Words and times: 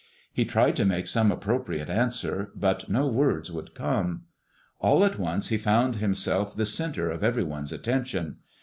He 0.33 0.45
tried 0.45 0.75
to 0.77 0.83
make 0.85 1.05
some 1.05 1.31
appropriate 1.31 1.87
answer, 1.87 2.49
but 2.55 2.89
no 2.89 3.05
words 3.07 3.51
would 3.51 3.75
come. 3.75 4.23
All 4.79 5.05
at 5.05 5.19
once 5.19 5.49
he 5.49 5.59
found 5.59 5.97
himself 5.97 6.55
the 6.55 6.65
center 6.65 7.11
of 7.11 7.23
everyone's 7.23 7.71
attention. 7.71 8.37